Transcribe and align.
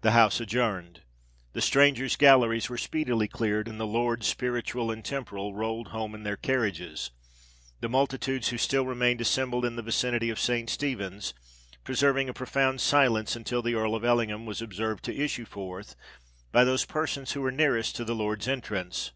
The 0.00 0.10
House 0.10 0.40
adjourned—the 0.40 1.60
strangers' 1.60 2.16
galleries 2.16 2.68
were 2.68 2.76
speedily 2.76 3.28
cleared—and 3.28 3.78
the 3.78 3.86
Lords, 3.86 4.26
Spiritual 4.26 4.90
and 4.90 5.04
Temporal, 5.04 5.54
rolled 5.54 5.90
home 5.92 6.16
in 6.16 6.24
their 6.24 6.36
carriages, 6.36 7.12
the 7.80 7.88
multitudes, 7.88 8.48
who 8.48 8.58
still 8.58 8.84
remained 8.84 9.20
assembled 9.20 9.64
in 9.64 9.76
the 9.76 9.82
vicinity 9.82 10.30
of 10.30 10.40
St. 10.40 10.68
Stephen's, 10.68 11.32
preserving 11.84 12.28
a 12.28 12.34
profound 12.34 12.80
silence, 12.80 13.36
until 13.36 13.62
the 13.62 13.76
Earl 13.76 13.94
of 13.94 14.04
Ellingham 14.04 14.46
was 14.46 14.60
observed 14.60 15.04
to 15.04 15.16
issue 15.16 15.44
forth 15.44 15.94
by 16.50 16.64
those 16.64 16.84
persons 16.84 17.30
who 17.30 17.40
were 17.42 17.52
nearest 17.52 17.94
to 17.94 18.04
the 18.04 18.16
Lords' 18.16 18.48
entrance. 18.48 19.12